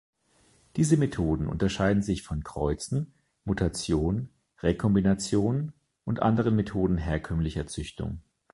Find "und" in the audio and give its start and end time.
6.05-6.23